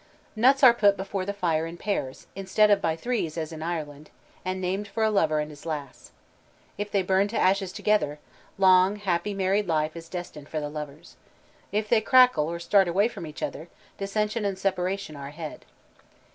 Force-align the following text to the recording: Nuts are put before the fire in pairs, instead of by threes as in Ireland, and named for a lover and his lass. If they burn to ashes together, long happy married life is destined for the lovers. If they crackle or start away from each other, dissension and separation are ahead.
Nuts 0.35 0.63
are 0.63 0.73
put 0.73 0.97
before 0.97 1.27
the 1.27 1.31
fire 1.33 1.67
in 1.67 1.77
pairs, 1.77 2.25
instead 2.35 2.71
of 2.71 2.81
by 2.81 2.95
threes 2.95 3.37
as 3.37 3.51
in 3.51 3.61
Ireland, 3.61 4.09
and 4.43 4.59
named 4.59 4.87
for 4.87 5.03
a 5.03 5.11
lover 5.11 5.39
and 5.39 5.51
his 5.51 5.63
lass. 5.63 6.09
If 6.75 6.89
they 6.89 7.03
burn 7.03 7.27
to 7.27 7.37
ashes 7.37 7.71
together, 7.71 8.17
long 8.57 8.95
happy 8.95 9.35
married 9.35 9.67
life 9.67 9.95
is 9.95 10.09
destined 10.09 10.49
for 10.49 10.59
the 10.59 10.69
lovers. 10.69 11.17
If 11.71 11.87
they 11.87 12.01
crackle 12.01 12.49
or 12.49 12.57
start 12.57 12.87
away 12.87 13.09
from 13.09 13.27
each 13.27 13.43
other, 13.43 13.67
dissension 13.99 14.43
and 14.43 14.57
separation 14.57 15.15
are 15.15 15.27
ahead. 15.27 15.65